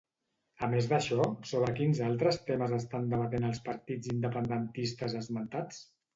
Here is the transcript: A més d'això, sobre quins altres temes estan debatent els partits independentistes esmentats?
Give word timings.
A 0.67 0.69
més 0.69 0.85
d'això, 0.93 1.27
sobre 1.49 1.75
quins 1.79 2.01
altres 2.07 2.39
temes 2.47 2.73
estan 2.79 3.07
debatent 3.13 3.47
els 3.51 3.61
partits 3.69 4.11
independentistes 4.17 5.17
esmentats? 5.23 5.81